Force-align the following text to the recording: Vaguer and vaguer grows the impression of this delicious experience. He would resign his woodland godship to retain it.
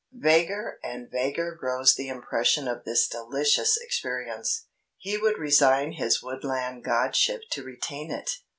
Vaguer 0.17 0.79
and 0.83 1.11
vaguer 1.11 1.53
grows 1.53 1.93
the 1.93 2.07
impression 2.07 2.67
of 2.67 2.85
this 2.85 3.07
delicious 3.07 3.77
experience. 3.79 4.65
He 4.97 5.15
would 5.15 5.37
resign 5.37 5.91
his 5.91 6.23
woodland 6.23 6.83
godship 6.83 7.41
to 7.51 7.61
retain 7.63 8.09
it. 8.09 8.31